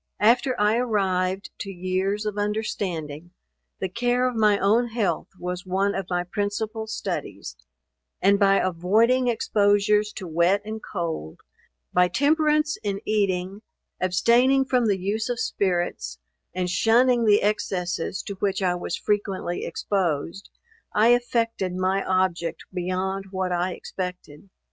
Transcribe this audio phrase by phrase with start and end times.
[0.19, 3.33] After I arrived to years of understanding,
[3.79, 7.55] the care of my own health was one of my principal studies;
[8.19, 11.41] and by avoiding exposures to wet and cold,
[11.93, 13.61] by temperance in eating,
[13.99, 16.17] abstaining from the use of spirits,
[16.51, 20.49] and shunning the excesses to which I was frequently exposed,
[20.95, 24.49] I effected my object beyond what I expected.